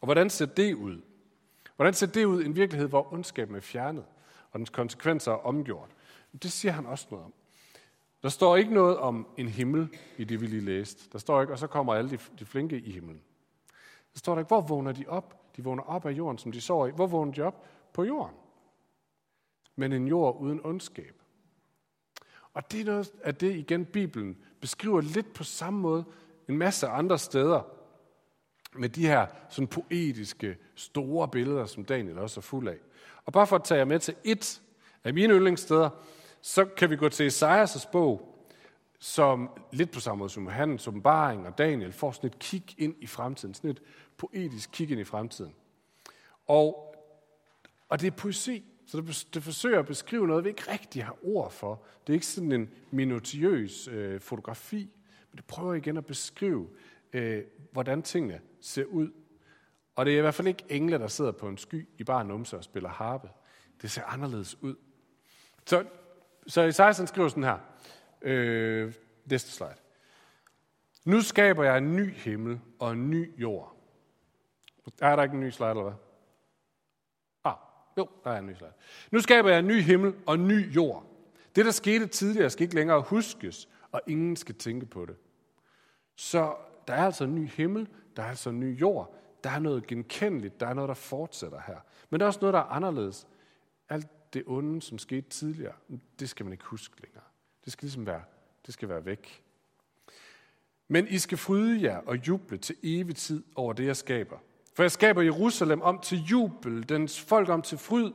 [0.02, 1.02] Og hvordan ser det ud?
[1.76, 2.44] Hvordan ser det ud?
[2.44, 4.06] En virkelighed, hvor ondskaben er fjernet,
[4.52, 5.90] og dens konsekvenser er omgjort.
[6.44, 7.34] Det siger han også noget om.
[8.24, 11.10] Der står ikke noget om en himmel i det, vi lige læste.
[11.12, 13.22] Der står ikke, og så kommer alle de, de flinke i himlen.
[14.14, 15.56] Der står der ikke, hvor vågner de op?
[15.58, 16.92] De vågner op af jorden, som de sover i.
[16.92, 17.66] Hvor vågner de op?
[17.94, 18.36] På jorden.
[19.76, 21.21] Men en jord uden ondskab.
[22.54, 26.04] Og det er noget af det, igen, Bibelen beskriver lidt på samme måde
[26.50, 27.62] en masse andre steder.
[28.74, 32.78] Med de her sådan poetiske, store billeder, som Daniel også er fuld af.
[33.26, 34.62] Og bare for at tage jer med til et
[35.04, 35.90] af mine yndlingssteder,
[36.42, 38.46] så kan vi gå til Esajas' bog,
[39.00, 42.96] som lidt på samme måde som Johannes åbenbaring og Daniel får sådan et kig ind
[43.00, 43.82] i fremtiden, sådan et
[44.18, 45.56] poetisk kig ind i fremtiden.
[46.48, 46.96] Og,
[47.90, 51.18] og det er poesi, så det, det forsøger at beskrive noget, vi ikke rigtig har
[51.24, 51.84] ord for.
[52.08, 54.90] Det er ikke sådan en minutiøs øh, fotografi,
[55.32, 56.70] men det prøver igen at beskrive,
[57.14, 59.12] øh, hvordan tingene ser ud.
[59.96, 62.26] Og det er i hvert fald ikke engle, der sidder på en sky i bare
[62.26, 63.30] numse og spiller harpe.
[63.82, 64.76] Det ser anderledes ud.
[65.66, 65.86] Så,
[66.48, 67.58] så Isaiah skriver sådan her.
[68.22, 68.94] Øh,
[69.26, 69.76] næste slide.
[71.06, 73.76] Nu skaber jeg en ny himmel og en ny jord.
[75.02, 76.11] Er der ikke en ny slide, eller hvad?
[77.98, 78.74] Jo, der er en ny slide.
[79.12, 81.06] Nu skaber jeg en ny himmel og en ny jord.
[81.56, 85.16] Det, der skete tidligere, skal ikke længere huskes, og ingen skal tænke på det.
[86.16, 86.56] Så
[86.88, 89.16] der er altså en ny himmel, der er altså en ny jord.
[89.44, 91.78] Der er noget genkendeligt, der er noget, der fortsætter her.
[92.10, 93.28] Men der er også noget, der er anderledes.
[93.90, 95.74] Alt det onde, som skete tidligere,
[96.20, 97.24] det skal man ikke huske længere.
[97.66, 98.24] Det skal ligesom være,
[98.66, 99.44] det skal være væk.
[100.88, 104.38] Men I skal fryde jer og juble til evig tid over det, jeg skaber.
[104.82, 108.12] For jeg skaber Jerusalem om til jubel, dens folk om til fryd.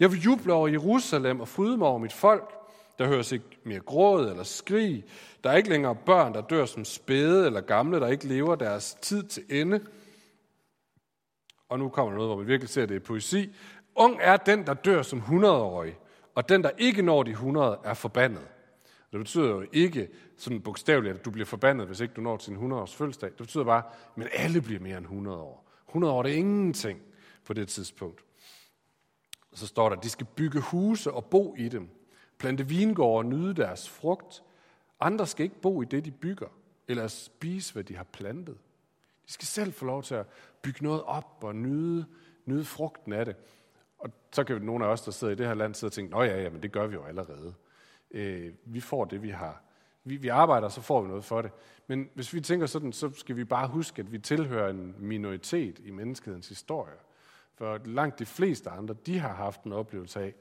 [0.00, 2.54] Jeg vil juble over Jerusalem og fryde mig over mit folk.
[2.98, 5.04] Der høres ikke mere gråd eller skrig.
[5.44, 8.96] Der er ikke længere børn, der dør som spæde eller gamle, der ikke lever deres
[9.02, 9.80] tid til ende.
[11.68, 13.54] Og nu kommer noget, hvor man virkelig ser det i poesi.
[13.94, 15.98] Ung er den, der dør som 100-årig,
[16.34, 18.48] og den, der ikke når de 100, er forbandet.
[19.12, 22.52] Det betyder jo ikke sådan bogstaveligt, at du bliver forbandet, hvis ikke du når til
[22.52, 23.28] en 100-års fødselsdag.
[23.28, 23.82] Det betyder bare,
[24.20, 25.65] at alle bliver mere end 100 år.
[25.88, 27.00] 100 år det er ingenting
[27.44, 28.24] på det tidspunkt.
[29.52, 31.88] Og så står der, at de skal bygge huse og bo i dem,
[32.38, 34.42] plante vingårde og nyde deres frugt.
[35.00, 36.48] Andre skal ikke bo i det, de bygger,
[36.88, 38.58] eller spise, hvad de har plantet.
[39.26, 40.26] De skal selv få lov til at
[40.62, 42.06] bygge noget op og nyde,
[42.44, 43.36] nyde frugten af det.
[43.98, 46.10] Og så kan nogle af os, der sidder i det her land, sidde og tænke,
[46.10, 47.54] nå ja, ja, men det gør vi jo allerede.
[48.10, 49.62] Øh, vi får det, vi har.
[50.06, 51.50] Vi, vi arbejder, så får vi noget for det.
[51.86, 55.78] Men hvis vi tænker sådan, så skal vi bare huske, at vi tilhører en minoritet
[55.78, 56.94] i menneskehedens historie.
[57.54, 60.34] For langt de fleste andre, de har haft en oplevelse af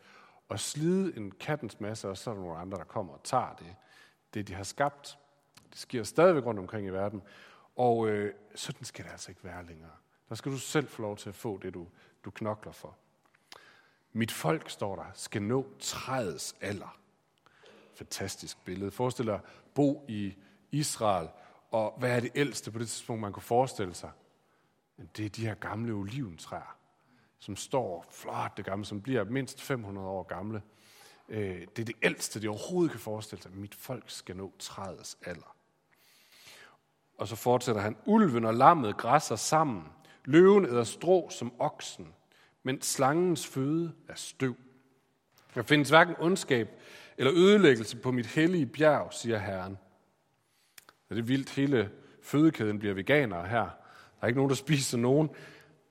[0.50, 3.56] at slide en kattens masse, og så er der nogle andre, der kommer og tager
[3.60, 3.76] det,
[4.34, 5.18] det de har skabt.
[5.70, 7.22] Det sker stadigvæk rundt omkring i verden.
[7.76, 9.92] Og øh, sådan skal det altså ikke være længere.
[10.30, 11.88] Der skal du selv få lov til at få det, du,
[12.26, 12.98] du knokler for.
[14.14, 17.00] Mit folk, står der, skal nå træets alder
[17.96, 18.92] fantastisk billede.
[18.92, 19.40] Forestil dig
[19.74, 20.34] bo i
[20.72, 21.30] Israel,
[21.72, 24.12] og hvad er det ældste på det tidspunkt, man kunne forestille sig?
[25.18, 26.78] Det er de her gamle oliventræer,
[27.40, 30.62] som står flot det gamle, som bliver mindst 500 år gamle.
[31.30, 33.52] Øh, det er det ældste, de overhovedet kan forestille sig.
[33.52, 35.56] Mit folk skal nå træets alder.
[37.18, 39.84] Og så fortsætter han, ulven og lammet græsser sammen.
[40.26, 42.14] Løven æder strå som oksen,
[42.64, 44.56] men slangens føde er støv.
[45.56, 46.70] Der findes hverken ondskab
[47.18, 49.78] eller ødelæggelse på mit hellige bjerg, siger Herren.
[51.10, 53.64] Det er vildt, hele fødekæden bliver veganere her.
[53.64, 55.30] Der er ikke nogen, der spiser nogen.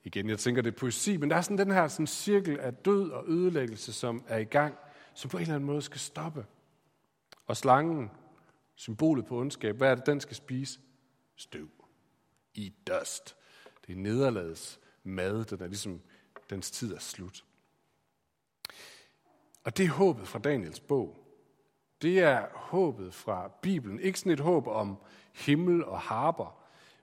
[0.03, 2.73] Igen, jeg tænker, det er poesi, men der er sådan den her sådan cirkel af
[2.73, 4.75] død og ødelæggelse, som er i gang,
[5.13, 6.45] som på en eller anden måde skal stoppe.
[7.47, 8.11] Og slangen,
[8.75, 10.79] symbolet på ondskab, hvad er det, den skal spise?
[11.35, 11.69] Støv.
[12.53, 13.35] I dust.
[13.87, 16.01] Det er nederlagets mad, den er ligesom,
[16.49, 17.43] dens tid er slut.
[19.65, 21.17] Og det er håbet fra Daniels bog.
[22.01, 23.99] Det er håbet fra Bibelen.
[23.99, 24.97] Ikke sådan et håb om
[25.33, 26.61] himmel og harper,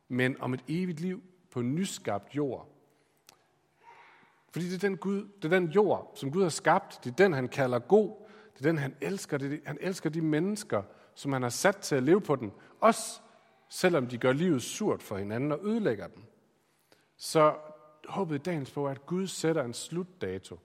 [0.09, 2.69] men om et evigt liv på en nyskabt jord.
[4.51, 7.05] Fordi det er den, Gud, det er den jord, som Gud har skabt.
[7.05, 8.17] Det er den, han kalder god.
[8.55, 9.39] Det er den, han elsker.
[9.39, 10.83] Det er, han elsker de mennesker,
[11.15, 12.53] som han har sat til at leve på den.
[12.81, 13.21] Også
[13.69, 16.25] selvom de gør livet surt for hinanden og ødelægger den.
[17.17, 17.55] Så
[18.09, 20.59] håbet i dagens bog er, at Gud sætter en slutdato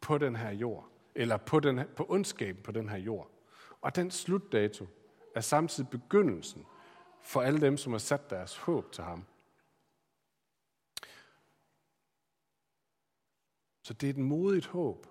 [0.00, 3.30] på den her jord eller på, den, på ondskaben på den her jord.
[3.80, 4.86] Og den slutdato
[5.34, 6.66] er samtidig begyndelsen
[7.22, 9.24] for alle dem, som har sat deres håb til ham.
[13.82, 15.06] Så det er et modigt håb.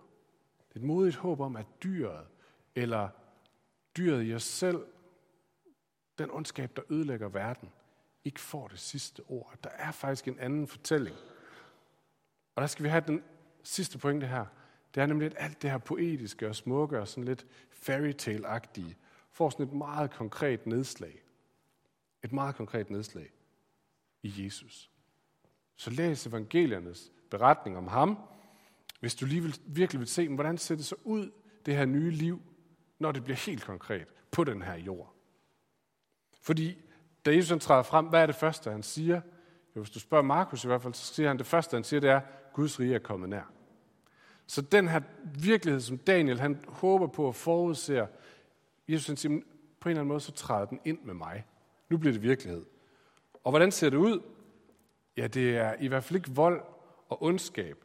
[0.69, 2.27] Det er et modigt håb om, at dyret,
[2.75, 3.09] eller
[3.97, 4.85] dyret i os selv,
[6.17, 7.71] den ondskab, der ødelægger verden,
[8.23, 9.57] ikke får det sidste ord.
[9.63, 11.15] Der er faktisk en anden fortælling.
[12.55, 13.23] Og der skal vi have den
[13.63, 14.45] sidste pointe her.
[14.95, 18.95] Det er nemlig, at alt det her poetiske og smukke og sådan lidt fairytale-agtige
[19.31, 21.23] får sådan et meget konkret nedslag.
[22.23, 23.31] Et meget konkret nedslag
[24.23, 24.89] i Jesus.
[25.75, 28.17] Så læs evangeliernes beretning om ham,
[28.99, 31.31] hvis du lige vil, virkelig vil se, hvordan ser det så ud,
[31.65, 32.41] det her nye liv,
[32.99, 35.15] når det bliver helt konkret på den her jord.
[36.41, 36.77] Fordi
[37.25, 39.21] da Jesus han træder frem, hvad er det første, han siger?
[39.75, 41.99] Jo, hvis du spørger Markus i hvert fald, så siger han, det første, han siger,
[41.99, 42.21] det er,
[42.53, 43.51] Guds rige er kommet nær.
[44.53, 45.01] Så den her
[45.39, 48.07] virkelighed, som Daniel han håber på at forudser,
[48.87, 49.41] Jesus han siger,
[49.79, 51.45] på en eller anden måde, så træder den ind med mig.
[51.89, 52.65] Nu bliver det virkelighed.
[53.43, 54.21] Og hvordan ser det ud?
[55.17, 56.61] Ja, det er i hvert fald ikke vold
[57.09, 57.77] og ondskab.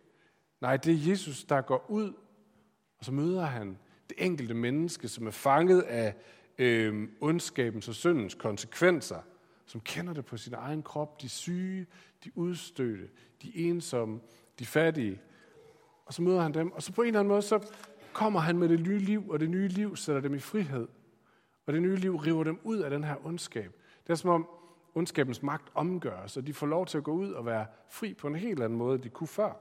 [0.61, 2.13] Nej, det er Jesus, der går ud,
[2.99, 3.79] og så møder han
[4.09, 6.15] det enkelte menneske, som er fanget af
[6.59, 9.21] øh, ondskabens og syndens konsekvenser,
[9.67, 11.87] som kender det på sin egen krop, de syge,
[12.25, 13.09] de udstødte,
[13.43, 14.21] de ensomme,
[14.59, 15.21] de fattige.
[16.09, 17.73] Og så møder han dem, og så på en eller anden måde, så
[18.13, 20.89] kommer han med det nye liv, og det nye liv sætter dem i frihed.
[21.67, 23.73] Og det nye liv river dem ud af den her ondskab.
[24.07, 24.49] Det er som om
[24.95, 28.27] ondskabens magt omgøres, og de får lov til at gå ud og være fri på
[28.27, 29.53] en helt anden måde, de kunne før.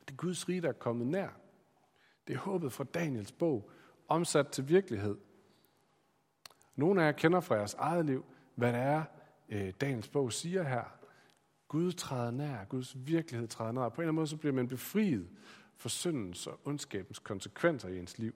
[0.00, 1.28] Det er Guds rige, der er kommet nær.
[2.28, 3.70] Det er håbet fra Daniels bog,
[4.08, 5.16] omsat til virkelighed.
[6.76, 9.04] Nogle af jer kender fra jeres eget liv, hvad det er,
[9.48, 10.95] øh, Daniels bog siger her.
[11.68, 13.88] Gud træder nær, Guds virkelighed træder nær.
[13.88, 15.28] På en eller anden måde så bliver man befriet
[15.76, 18.34] for syndens og ondskabens konsekvenser i ens liv.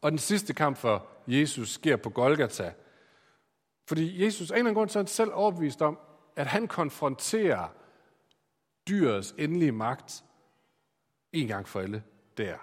[0.00, 2.74] Og den sidste kamp for Jesus sker på Golgata.
[3.84, 5.98] Fordi Jesus af en eller anden grund så er han selv overbevist om,
[6.36, 7.68] at han konfronterer
[8.88, 10.24] dyrets endelige magt
[11.32, 12.04] en gang for alle
[12.36, 12.58] der.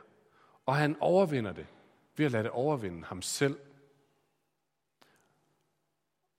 [0.65, 1.67] Og han overvinder det
[2.17, 3.59] ved at lade det overvinde ham selv.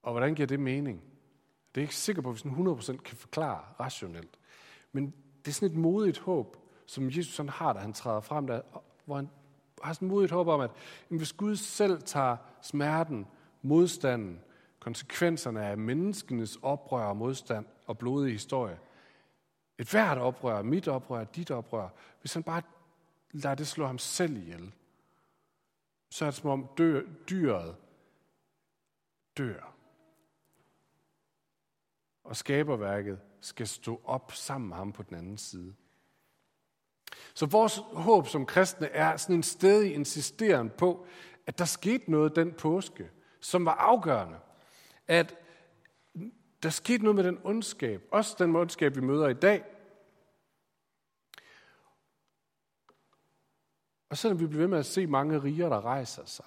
[0.03, 1.10] Og hvordan giver det mening?
[1.75, 4.39] Det er ikke sikker på, at vi sådan 100% kan forklare rationelt.
[4.91, 5.13] Men
[5.45, 8.61] det er sådan et modigt håb, som Jesus sådan har, da han træder frem, der,
[9.05, 9.29] hvor han
[9.83, 10.71] har sådan et modigt håb om, at
[11.09, 13.27] hvis Gud selv tager smerten,
[13.61, 14.41] modstanden,
[14.79, 18.79] konsekvenserne af menneskenes oprør og modstand og blodige historie,
[19.77, 21.89] et hvert oprør, mit oprør, dit oprør,
[22.21, 22.61] hvis han bare
[23.31, 24.73] lader det slå ham selv ihjel,
[26.09, 27.75] så er det som om dø, dyret
[29.37, 29.70] dør.
[32.23, 35.75] Og skaberværket skal stå op sammen med ham på den anden side.
[37.33, 41.05] Så vores håb som kristne er sådan en stedig insisteren på,
[41.45, 44.39] at der skete noget den påske, som var afgørende.
[45.07, 45.37] At
[46.63, 49.63] der skete noget med den ondskab, også den ondskab, vi møder i dag.
[54.09, 56.45] Og selvom vi bliver ved med at se mange riger, der rejser sig,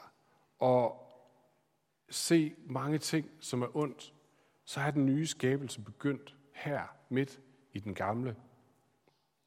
[0.59, 1.11] og
[2.11, 4.14] se mange ting, som er ondt,
[4.65, 7.41] så er den nye skabelse begyndt her, midt
[7.73, 8.37] i den gamle.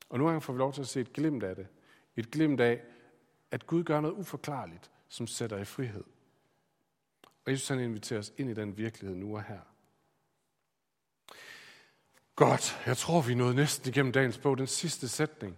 [0.10, 1.67] Og nu får vi lov til at se et glimt af det.
[2.15, 2.82] Et glimt af,
[3.51, 6.03] at Gud gør noget uforklarligt, som sætter i frihed.
[7.45, 9.60] Og Jesus han inviterer os ind i den virkelighed nu og her.
[12.36, 14.58] Godt, jeg tror, vi nåede næsten igennem dagens bog.
[14.58, 15.58] Den sidste sætning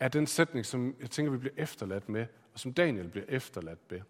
[0.00, 3.90] er den sætning, som jeg tænker, vi bliver efterladt med, og som Daniel bliver efterladt
[3.90, 4.00] med.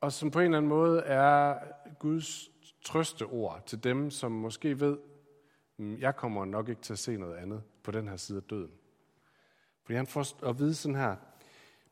[0.00, 1.58] Og som på en eller anden måde er
[1.98, 2.50] Guds
[2.82, 4.98] trøsteord til dem, som måske ved,
[5.76, 8.42] mm, jeg kommer nok ikke til at se noget andet på den her side af
[8.42, 8.72] døden.
[9.82, 11.16] Fordi han får at vide sådan her,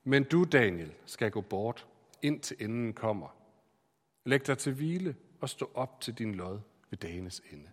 [0.04, 1.86] men du, Daniel, skal gå bort,
[2.22, 3.36] indtil enden kommer.
[4.24, 7.70] Læg dig til hvile og stå op til din lod ved dagens ende.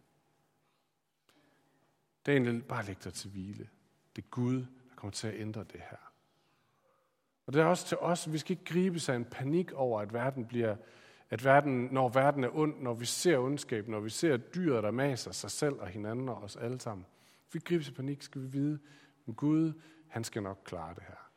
[2.26, 3.70] Daniel, bare læg dig til hvile.
[4.16, 6.14] Det er Gud, der kommer til at ændre det her.
[7.46, 10.14] Og det er også til os, vi skal ikke gribe sig en panik over, at
[10.14, 10.76] verden bliver,
[11.34, 14.92] at verden, når verden er ond, når vi ser ondskab, når vi ser dyret, der
[14.92, 17.06] maser sig selv og hinanden og os alle sammen.
[17.44, 18.80] Hvis vi griber sig panik, skal vi vide,
[19.28, 21.32] at Gud, han skal nok klare det her.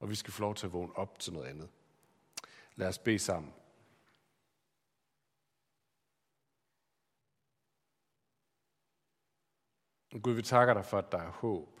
[0.00, 1.68] Og vi skal få lov til at vågne op til noget andet.
[2.74, 3.52] Lad os bede sammen.
[10.22, 11.71] Gud, vi takker dig for, at der er håb.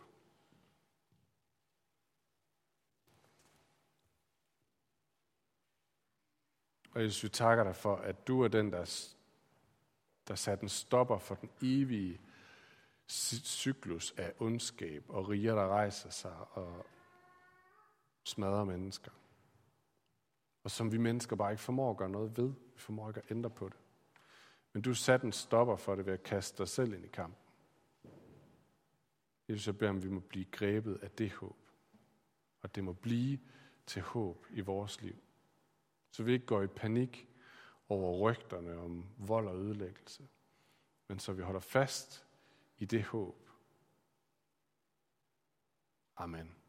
[6.92, 9.12] Og Jesus, vi takker dig for, at du er den, der,
[10.28, 12.20] der satte en stopper for den evige
[13.08, 16.86] cyklus af ondskab og riger, der rejser sig og
[18.24, 19.10] smadrer mennesker.
[20.64, 22.48] Og som vi mennesker bare ikke formår at gøre noget ved.
[22.48, 23.76] Vi formår ikke at ændre på det.
[24.72, 27.38] Men du satte en stopper for det ved at kaste dig selv ind i kampen.
[29.48, 31.56] Jesus, jeg beder om, vi må blive grebet af det håb.
[32.62, 33.38] Og det må blive
[33.86, 35.16] til håb i vores liv.
[36.12, 37.28] Så vi ikke går i panik
[37.88, 40.28] over rygterne om vold og ødelæggelse.
[41.08, 42.26] Men så vi holder fast
[42.78, 43.50] i det håb.
[46.16, 46.61] Amen.